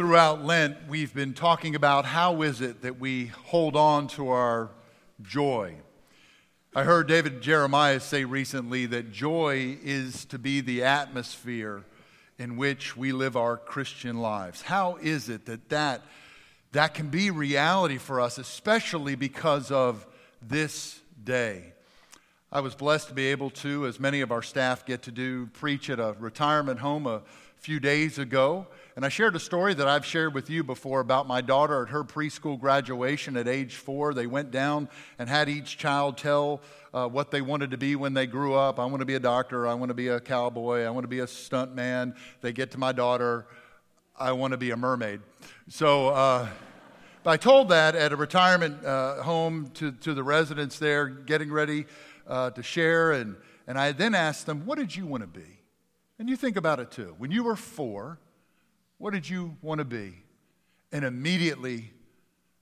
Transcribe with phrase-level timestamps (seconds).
[0.00, 4.70] throughout Lent, we've been talking about how is it that we hold on to our
[5.20, 5.74] joy.
[6.74, 11.84] I heard David Jeremiah say recently that joy is to be the atmosphere
[12.38, 14.62] in which we live our Christian lives.
[14.62, 16.00] How is it that that,
[16.72, 20.06] that can be reality for us, especially because of
[20.40, 21.74] this day?
[22.50, 25.48] I was blessed to be able to, as many of our staff get to do,
[25.48, 27.20] preach at a retirement home a
[27.60, 28.66] few days ago.
[28.96, 31.90] And I shared a story that I've shared with you before about my daughter at
[31.90, 34.14] her preschool graduation at age four.
[34.14, 36.62] They went down and had each child tell
[36.94, 38.80] uh, what they wanted to be when they grew up.
[38.80, 39.66] I want to be a doctor.
[39.66, 40.84] I want to be a cowboy.
[40.84, 42.14] I want to be a stunt man.
[42.40, 43.46] They get to my daughter.
[44.18, 45.20] I want to be a mermaid.
[45.68, 46.48] So uh,
[47.26, 51.84] I told that at a retirement uh, home to, to the residents there, getting ready
[52.26, 53.12] uh, to share.
[53.12, 55.59] And, and I then asked them, What did you want to be?
[56.20, 57.14] And you think about it too.
[57.16, 58.18] When you were four,
[58.98, 60.22] what did you want to be?
[60.92, 61.94] And immediately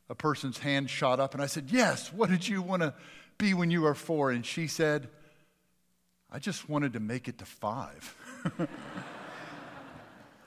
[0.09, 2.95] a person's hand shot up, and I said, Yes, what did you want to
[3.37, 4.31] be when you were four?
[4.31, 5.09] And she said,
[6.31, 8.15] I just wanted to make it to five.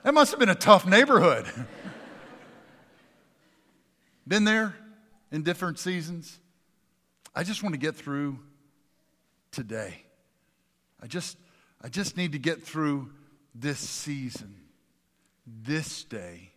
[0.04, 1.52] that must have been a tough neighborhood.
[4.26, 4.74] been there
[5.34, 6.40] in different seasons.
[7.36, 8.40] I just want to get through
[9.52, 10.06] today.
[11.04, 11.36] I just,
[11.84, 13.10] I just need to get through
[13.56, 14.56] this season.
[15.46, 16.52] This day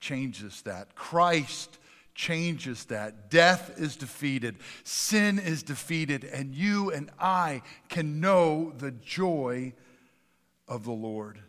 [0.00, 0.94] changes that.
[0.94, 1.78] Christ
[2.14, 3.30] changes that.
[3.30, 9.72] Death is defeated, sin is defeated, and you and I can know the joy
[10.66, 11.40] of the Lord.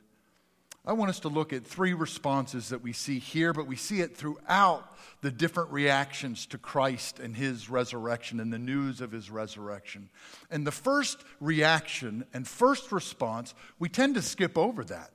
[0.90, 4.02] I want us to look at three responses that we see here, but we see
[4.02, 9.30] it throughout the different reactions to Christ and his resurrection and the news of his
[9.30, 10.10] resurrection.
[10.50, 15.12] And the first reaction and first response, we tend to skip over that,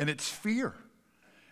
[0.00, 0.74] and it's fear.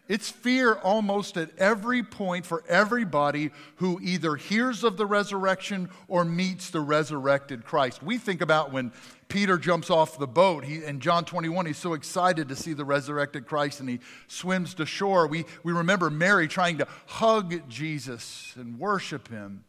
[0.08, 6.24] It's fear almost at every point for everybody who either hears of the resurrection or
[6.24, 8.02] meets the resurrected Christ.
[8.02, 8.92] We think about when
[9.28, 12.84] Peter jumps off the boat he, in John 21, he's so excited to see the
[12.84, 15.26] resurrected Christ and he swims to shore.
[15.26, 19.64] We, we remember Mary trying to hug Jesus and worship him.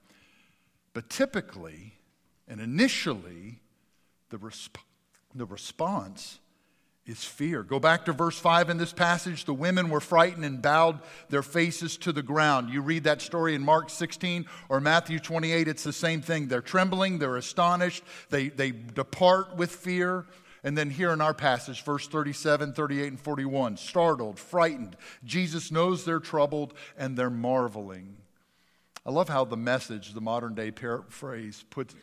[0.94, 1.94] But typically
[2.48, 3.60] and initially,
[4.30, 4.78] the, resp-
[5.36, 6.40] the response
[7.08, 7.64] is fear.
[7.64, 9.46] Go back to verse 5 in this passage.
[9.46, 12.70] The women were frightened and bowed their faces to the ground.
[12.70, 16.48] You read that story in Mark 16 or Matthew 28, it's the same thing.
[16.48, 20.26] They're trembling, they're astonished, they, they depart with fear.
[20.64, 24.98] And then here in our passage, verse 37, 38, and 41, startled, frightened.
[25.24, 28.18] Jesus knows they're troubled and they're marveling.
[29.06, 31.96] I love how the message, the modern day paraphrase, puts,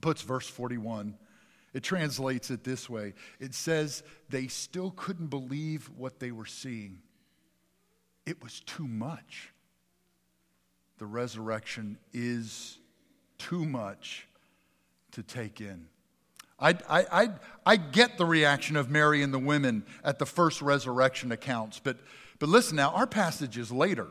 [0.00, 1.18] puts verse 41
[1.78, 6.98] it translates it this way it says they still couldn't believe what they were seeing,
[8.26, 9.52] it was too much.
[10.98, 12.78] The resurrection is
[13.38, 14.26] too much
[15.12, 15.86] to take in.
[16.58, 17.28] I, I, I,
[17.64, 21.98] I get the reaction of Mary and the women at the first resurrection accounts, but,
[22.40, 24.08] but listen now, our passage is later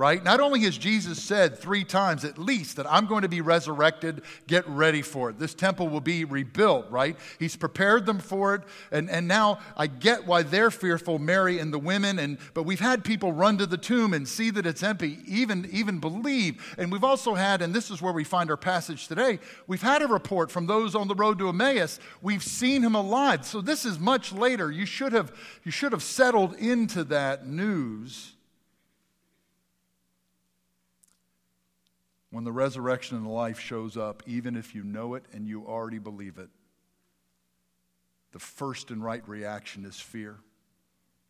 [0.00, 0.24] right?
[0.24, 4.22] Not only has Jesus said three times at least that I'm going to be resurrected,
[4.46, 5.38] get ready for it.
[5.38, 7.18] This temple will be rebuilt, right?
[7.38, 8.62] He's prepared them for it.
[8.90, 12.18] And, and now I get why they're fearful, Mary and the women.
[12.18, 15.68] And, but we've had people run to the tomb and see that it's empty, even,
[15.70, 16.74] even believe.
[16.78, 20.00] And we've also had, and this is where we find our passage today, we've had
[20.00, 22.00] a report from those on the road to Emmaus.
[22.22, 23.44] We've seen him alive.
[23.44, 24.70] So this is much later.
[24.70, 25.30] You should have,
[25.62, 28.32] you should have settled into that news
[32.30, 35.66] when the resurrection and the life shows up, even if you know it and you
[35.66, 36.48] already believe it,
[38.32, 40.38] the first and right reaction is fear.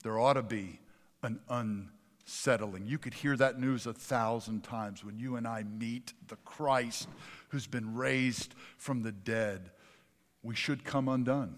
[0.02, 0.80] There ought to be
[1.22, 2.86] an unsettling.
[2.86, 7.08] You could hear that news a thousand times when you and I meet the Christ
[7.48, 9.70] who's been raised from the dead.
[10.42, 11.56] We should come undone.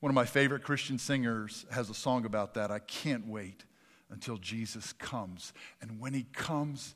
[0.00, 2.70] One of my favorite Christian singers has a song about that.
[2.70, 3.64] I can't wait
[4.10, 5.52] until Jesus comes.
[5.80, 6.94] And when he comes,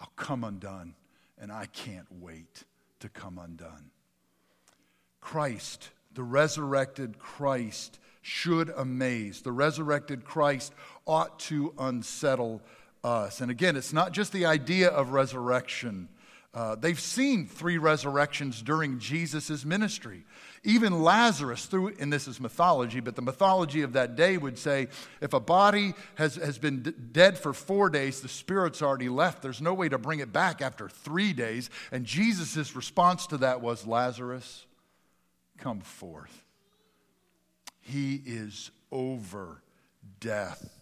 [0.00, 0.94] I'll come undone,
[1.38, 2.64] and I can't wait
[3.00, 3.90] to come undone.
[5.20, 9.42] Christ, the resurrected Christ, should amaze.
[9.42, 10.72] The resurrected Christ
[11.06, 12.62] ought to unsettle
[13.04, 13.40] us.
[13.40, 16.08] And again, it's not just the idea of resurrection.
[16.54, 20.24] Uh, they've seen three resurrections during Jesus' ministry.
[20.64, 24.88] Even Lazarus, through, and this is mythology, but the mythology of that day would say
[25.22, 29.40] if a body has, has been d- dead for four days, the spirit's already left.
[29.40, 31.70] There's no way to bring it back after three days.
[31.90, 34.66] And Jesus' response to that was Lazarus,
[35.56, 36.44] come forth.
[37.80, 39.62] He is over
[40.20, 40.80] death.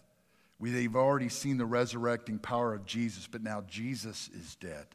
[0.59, 4.85] We, they've already seen the resurrecting power of Jesus, but now Jesus is dead.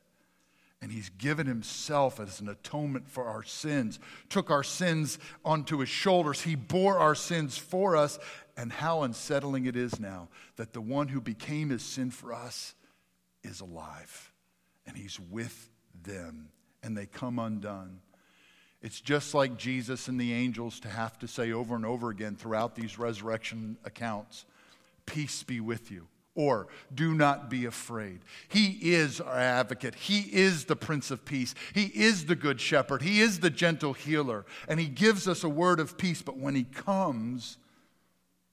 [0.82, 5.88] And he's given himself as an atonement for our sins, took our sins onto his
[5.88, 6.42] shoulders.
[6.42, 8.18] He bore our sins for us.
[8.58, 12.74] And how unsettling it is now that the one who became his sin for us
[13.42, 14.32] is alive.
[14.86, 15.70] And he's with
[16.02, 16.48] them,
[16.82, 18.00] and they come undone.
[18.82, 22.36] It's just like Jesus and the angels to have to say over and over again
[22.36, 24.44] throughout these resurrection accounts
[25.06, 28.20] Peace be with you or do not be afraid.
[28.46, 29.96] He is our advocate.
[29.96, 31.54] He is the Prince of Peace.
[31.74, 33.02] He is the Good Shepherd.
[33.02, 34.46] He is the gentle healer.
[34.68, 36.22] And He gives us a word of peace.
[36.22, 37.58] But when He comes,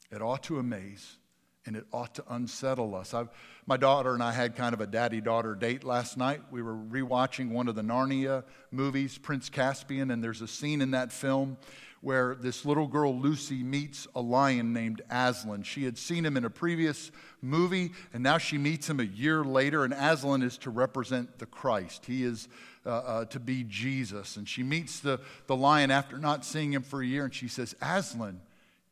[0.10, 1.18] it ought to amaze
[1.66, 3.14] and it ought to unsettle us.
[3.14, 3.30] I've,
[3.66, 6.42] my daughter and I had kind of a daddy daughter date last night.
[6.52, 10.92] We were rewatching one of the Narnia movies, Prince Caspian, and there's a scene in
[10.92, 11.58] that film
[12.02, 15.64] where this little girl, Lucy, meets a lion named Aslan.
[15.64, 17.12] She had seen him in a previous
[17.42, 21.46] movie, and now she meets him a year later, and Aslan is to represent the
[21.46, 22.06] Christ.
[22.06, 22.50] He is
[22.86, 24.36] uh, uh, to be Jesus.
[24.36, 27.48] And she meets the, the lion after not seeing him for a year, and she
[27.48, 28.42] says, Aslan,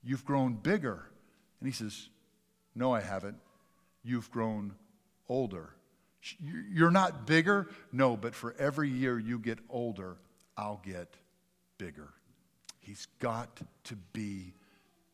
[0.02, 1.04] you've grown bigger.
[1.60, 2.08] And he says,
[2.76, 3.38] No, I haven't.
[4.04, 4.74] You've grown
[5.28, 5.70] older.
[6.40, 7.68] You're not bigger?
[7.92, 10.18] No, but for every year you get older,
[10.58, 11.16] I'll get
[11.78, 12.10] bigger.
[12.80, 14.54] He's got to be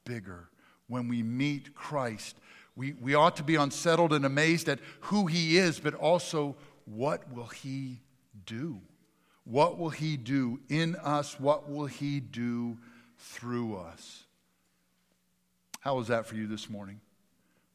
[0.06, 0.50] bigger.
[0.88, 2.38] When we meet Christ,
[2.76, 6.56] we, we ought to be unsettled and amazed at who he is, but also
[6.86, 8.02] what will he
[8.46, 8.82] do?
[9.44, 11.40] What will he do in us?
[11.40, 12.78] What will he do
[13.18, 14.24] through us?
[15.80, 17.00] How was that for you this morning?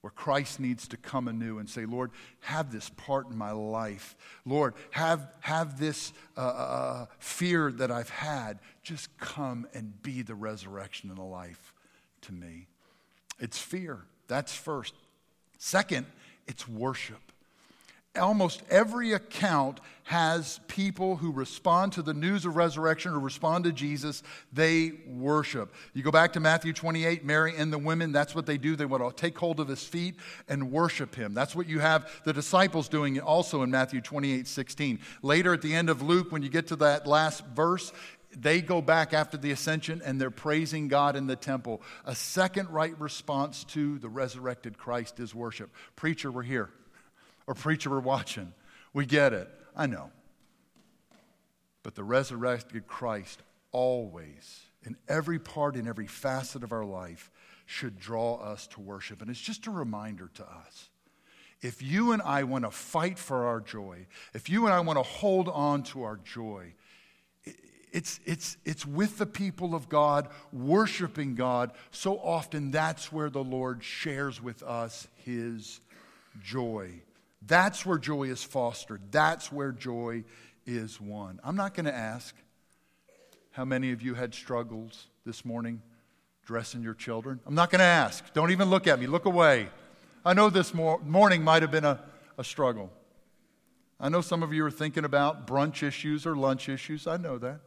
[0.02, 2.10] Where Christ needs to come anew and say, Lord,
[2.40, 4.16] have this part in my life.
[4.44, 8.58] Lord, have, have this uh, uh, uh, fear that I've had.
[8.82, 11.72] Just come and be the resurrection in the life
[12.22, 12.66] to me.
[13.38, 14.00] It's fear.
[14.26, 14.94] That's first.
[15.58, 16.06] Second,
[16.46, 17.31] it's worship
[18.20, 23.72] almost every account has people who respond to the news of resurrection or respond to
[23.72, 24.22] Jesus,
[24.52, 25.72] they worship.
[25.94, 28.76] You go back to Matthew 28, Mary and the women, that's what they do.
[28.76, 30.16] They want to take hold of his feet
[30.48, 31.32] and worship him.
[31.32, 34.98] That's what you have the disciples doing also in Matthew 28, 16.
[35.22, 37.92] Later at the end of Luke, when you get to that last verse,
[38.36, 41.80] they go back after the ascension and they're praising God in the temple.
[42.04, 45.70] A second right response to the resurrected Christ is worship.
[45.96, 46.70] Preacher, we're here
[47.46, 48.52] or preacher we're watching.
[48.92, 49.48] We get it.
[49.76, 50.10] I know.
[51.82, 53.42] But the resurrected Christ
[53.72, 57.30] always, in every part, in every facet of our life,
[57.66, 59.22] should draw us to worship.
[59.22, 60.90] And it's just a reminder to us.
[61.60, 64.98] If you and I want to fight for our joy, if you and I want
[64.98, 66.74] to hold on to our joy,
[67.92, 71.72] it's, it's, it's with the people of God, worshiping God.
[71.90, 75.80] So often that's where the Lord shares with us his
[76.42, 77.02] joy.
[77.46, 79.00] That's where joy is fostered.
[79.10, 80.24] That's where joy
[80.66, 81.40] is won.
[81.42, 82.34] I'm not going to ask
[83.50, 85.82] how many of you had struggles this morning
[86.44, 87.40] dressing your children.
[87.46, 88.32] I'm not going to ask.
[88.32, 89.06] Don't even look at me.
[89.06, 89.68] Look away.
[90.24, 92.00] I know this mor- morning might have been a,
[92.38, 92.90] a struggle.
[93.98, 97.06] I know some of you are thinking about brunch issues or lunch issues.
[97.06, 97.60] I know that.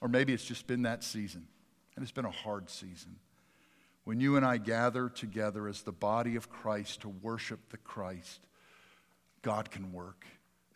[0.00, 1.46] Or maybe it's just been that season,
[1.94, 3.16] and it's been a hard season.
[4.04, 8.40] When you and I gather together as the body of Christ to worship the Christ,
[9.42, 10.26] God can work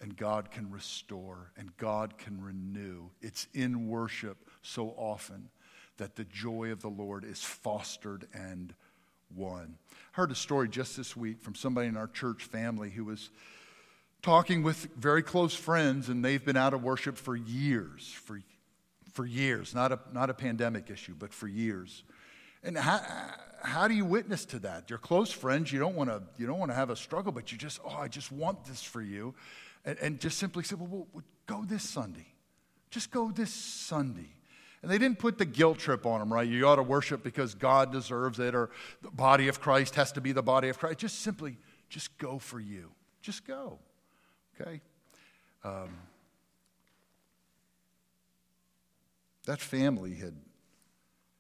[0.01, 3.11] and God can restore and God can renew.
[3.21, 5.49] It's in worship so often
[5.97, 8.75] that the joy of the Lord is fostered and
[9.35, 9.77] won.
[9.93, 13.31] I heard a story just this week from somebody in our church family who was
[14.23, 18.41] talking with very close friends, and they've been out of worship for years, for,
[19.13, 22.03] for years, not a, not a pandemic issue, but for years.
[22.63, 23.01] And how,
[23.63, 24.89] how do you witness to that?
[24.91, 27.53] Your close friends, you don't want to you don't want to have a struggle, but
[27.53, 29.35] you just, oh, I just want this for you.
[29.85, 32.27] And, and just simply say, well, well, go this Sunday.
[32.91, 34.31] Just go this Sunday.
[34.83, 36.47] And they didn't put the guilt trip on them, right?
[36.47, 38.71] You ought to worship because God deserves it, or
[39.03, 40.99] the body of Christ has to be the body of Christ.
[40.99, 41.57] Just simply,
[41.89, 42.93] just go for you.
[43.23, 43.79] Just go.
[44.61, 44.81] Okay?
[45.65, 45.91] Um,
[49.47, 50.35] that family had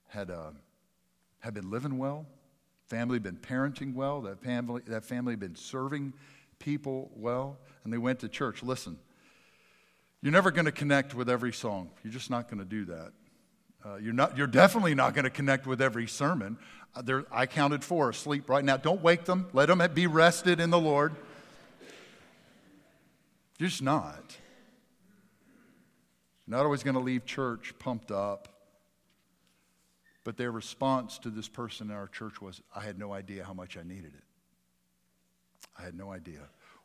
[0.09, 0.31] had.
[0.31, 0.51] Uh,
[1.47, 2.27] had been living well,
[2.89, 6.13] family been parenting well, that family, that family been serving
[6.59, 8.65] people well, and they went to church.
[8.65, 8.99] Listen,
[10.23, 11.91] you're never going to connect with every song.
[12.03, 13.13] You're just not going to do that.
[13.85, 16.59] Uh, you're, not, you're definitely not going to connect with every sermon.
[16.97, 18.77] Uh, there, I counted four asleep right now.
[18.77, 19.47] Don't wake them.
[19.53, 21.15] Let them be rested in the Lord.
[23.61, 24.37] You're just not.
[26.45, 28.49] You're not always going to leave church pumped up.
[30.27, 33.53] But their response to this person in our church was, I had no idea how
[33.53, 34.25] much I needed it.
[35.79, 36.41] I had no idea.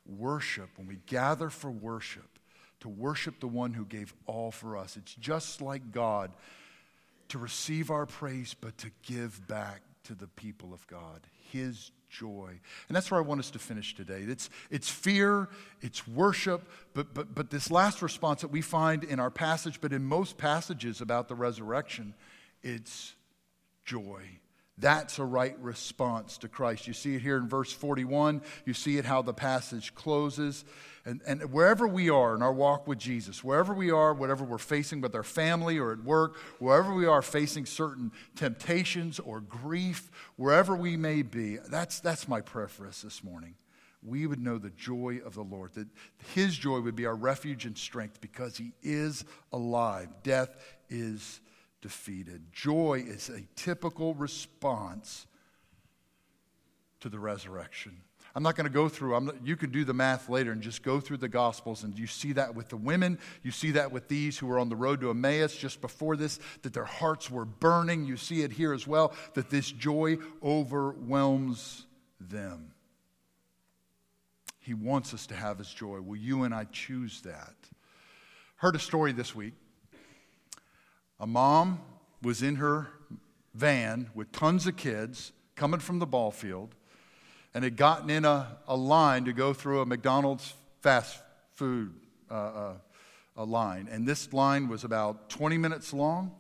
[0.05, 2.37] Worship, when we gather for worship,
[2.81, 6.29] to worship the one who gave all for us, it's just like God
[7.29, 11.21] to receive our praise, but to give back to the people of God
[11.51, 12.59] His joy.
[12.89, 14.21] And that's where I want us to finish today.
[14.21, 15.49] It's, it's fear,
[15.81, 19.93] it's worship, but, but, but this last response that we find in our passage, but
[19.93, 22.13] in most passages about the resurrection,
[22.61, 23.15] it's
[23.85, 24.23] joy.
[24.77, 26.87] That's a right response to Christ.
[26.87, 28.41] You see it here in verse 41.
[28.65, 30.65] You see it how the passage closes.
[31.05, 34.57] And, and wherever we are in our walk with Jesus, wherever we are, whatever we're
[34.57, 40.09] facing with our family or at work, wherever we are facing certain temptations or grief,
[40.35, 43.53] wherever we may be, that's, that's my prayer for us this morning.
[44.03, 45.87] We would know the joy of the Lord, that
[46.33, 50.07] His joy would be our refuge and strength because He is alive.
[50.23, 50.57] Death
[50.89, 51.39] is
[51.81, 52.51] defeated.
[52.51, 55.25] Joy is a typical response
[56.99, 57.97] to the resurrection.
[58.33, 60.83] I'm not going to go through, I'm, you can do the math later and just
[60.83, 61.83] go through the Gospels.
[61.83, 63.19] And you see that with the women.
[63.43, 66.39] You see that with these who were on the road to Emmaus just before this,
[66.61, 68.05] that their hearts were burning.
[68.05, 71.85] You see it here as well, that this joy overwhelms
[72.21, 72.71] them.
[74.59, 75.99] He wants us to have his joy.
[75.99, 77.55] Will you and I choose that?
[78.57, 79.55] Heard a story this week.
[81.21, 81.79] A mom
[82.23, 82.87] was in her
[83.53, 86.73] van with tons of kids coming from the ball field
[87.53, 91.21] and had gotten in a, a line to go through a McDonald's fast
[91.53, 91.93] food
[92.31, 92.73] uh, uh,
[93.37, 93.87] a line.
[93.91, 96.31] And this line was about 20 minutes long.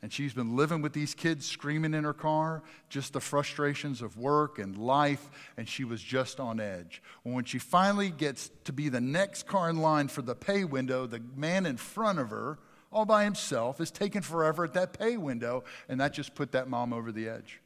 [0.00, 4.16] And she's been living with these kids screaming in her car, just the frustrations of
[4.16, 7.00] work and life, and she was just on edge.
[7.22, 11.06] When she finally gets to be the next car in line for the pay window,
[11.06, 12.58] the man in front of her,
[12.92, 16.68] all by himself, is taking forever at that pay window, and that just put that
[16.68, 17.60] mom over the edge.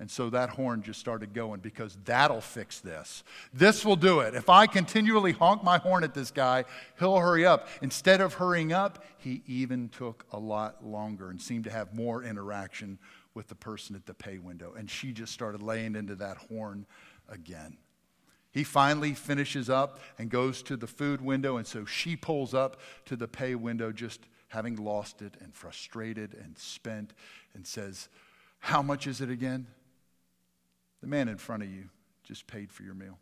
[0.00, 3.24] And so that horn just started going because that'll fix this.
[3.52, 4.34] This will do it.
[4.34, 6.66] If I continually honk my horn at this guy,
[7.00, 7.68] he'll hurry up.
[7.82, 12.22] Instead of hurrying up, he even took a lot longer and seemed to have more
[12.22, 12.98] interaction
[13.34, 14.72] with the person at the pay window.
[14.78, 16.86] And she just started laying into that horn
[17.28, 17.76] again.
[18.52, 22.80] He finally finishes up and goes to the food window, and so she pulls up
[23.06, 27.12] to the pay window, just having lost it and frustrated and spent,
[27.54, 28.08] and says,
[28.58, 29.66] How much is it again?
[31.00, 31.90] The man in front of you
[32.24, 33.18] just paid for your meal.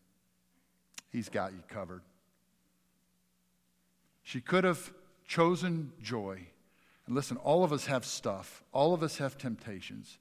[1.11, 2.03] He's got you covered.
[4.23, 4.93] She could have
[5.27, 6.47] chosen joy.
[7.07, 10.19] And listen, all of us have stuff, all of us have temptations.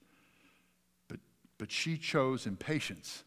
[1.08, 1.20] But,
[1.58, 3.24] but she chose impatience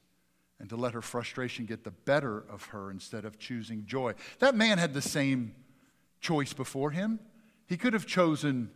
[0.61, 4.15] and to let her frustration get the better of her instead of choosing joy.
[4.39, 5.55] That man had the same
[6.21, 7.21] choice before him.
[7.69, 8.71] He could have chosen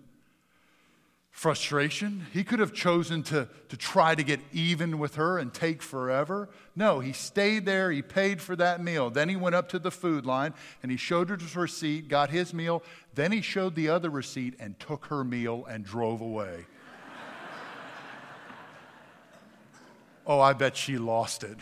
[1.32, 2.26] frustration.
[2.32, 6.50] He could have chosen to, to try to get even with her and take forever.
[6.76, 7.90] No, he stayed there.
[7.90, 9.10] He paid for that meal.
[9.10, 12.30] Then he went up to the food line and he showed her his receipt, got
[12.30, 12.82] his meal.
[13.14, 16.66] Then he showed the other receipt and took her meal and drove away.
[20.26, 21.56] oh, I bet she lost it.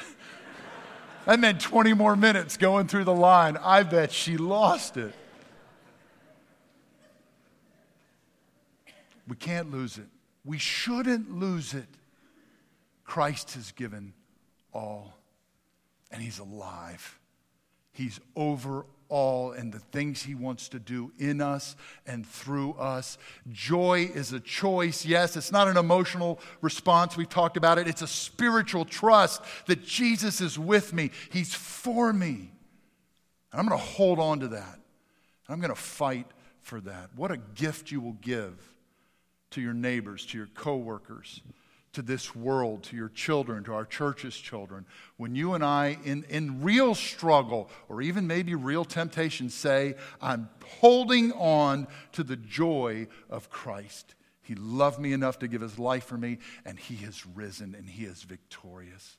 [1.26, 3.56] that meant 20 more minutes going through the line.
[3.56, 5.14] I bet she lost it.
[9.30, 10.08] We can't lose it.
[10.44, 11.86] We shouldn't lose it.
[13.04, 14.12] Christ has given
[14.74, 15.14] all,
[16.10, 17.20] and He's alive.
[17.92, 21.76] He's over all and the things He wants to do in us
[22.08, 23.18] and through us.
[23.52, 25.06] Joy is a choice.
[25.06, 27.16] Yes, it's not an emotional response.
[27.16, 27.86] We've talked about it.
[27.86, 32.50] It's a spiritual trust that Jesus is with me, He's for me.
[33.52, 34.80] And I'm going to hold on to that.
[35.48, 36.26] I'm going to fight
[36.62, 37.10] for that.
[37.14, 38.56] What a gift you will give
[39.50, 41.42] to your neighbors, to your coworkers,
[41.92, 44.86] to this world, to your children, to our church's children.
[45.16, 50.48] When you and I, in, in real struggle or even maybe real temptation, say, I'm
[50.64, 54.14] holding on to the joy of Christ.
[54.42, 57.88] He loved me enough to give his life for me, and he has risen and
[57.88, 59.16] he is victorious.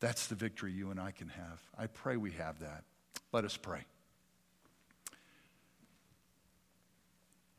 [0.00, 1.62] That's the victory you and I can have.
[1.76, 2.84] I pray we have that.
[3.32, 3.80] Let us pray.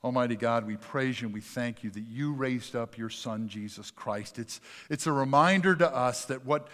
[0.04, 3.50] Almighty God, we praise you and we thank you that you raised up your Son,
[3.50, 4.40] Jesus Christ.
[4.40, 6.70] It's, it's a reminder to us that what,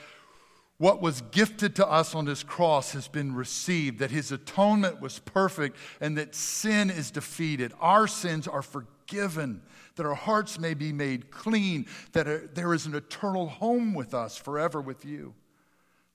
[0.78, 5.18] what was gifted to us on this cross has been received, that his atonement was
[5.20, 7.74] perfect, and that sin is defeated.
[7.80, 9.64] Our sins are forgiven,
[9.96, 14.38] that our hearts may be made clean, that there is an eternal home with us
[14.38, 15.34] forever with you.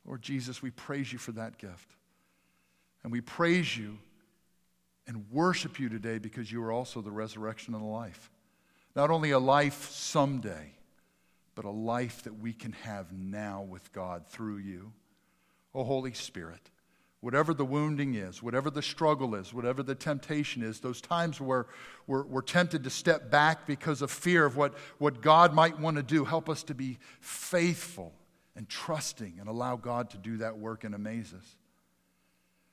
[0.04, 1.96] Lord Jesus, we praise you for that gift.
[3.02, 3.98] And we praise you
[5.10, 8.30] and worship you today because you are also the resurrection and the life.
[8.94, 10.72] not only a life someday,
[11.56, 14.92] but a life that we can have now with God through you.
[15.74, 16.70] Oh, Holy Spirit,
[17.20, 21.66] whatever the wounding is, whatever the struggle is, whatever the temptation is, those times where
[22.06, 25.96] we're, we're tempted to step back because of fear of what, what God might want
[25.96, 28.12] to do, help us to be faithful
[28.54, 31.56] and trusting and allow God to do that work and amaze us.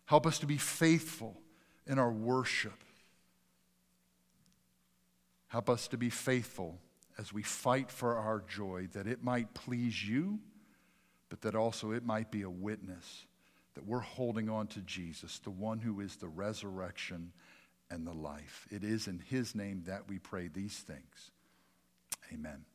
[0.05, 1.35] Help us to be faithful
[1.87, 2.83] in our worship.
[5.47, 6.79] Help us to be faithful
[7.17, 10.39] as we fight for our joy, that it might please you,
[11.29, 13.25] but that also it might be a witness
[13.73, 17.31] that we're holding on to Jesus, the one who is the resurrection
[17.89, 18.67] and the life.
[18.71, 21.31] It is in his name that we pray these things.
[22.33, 22.65] Amen.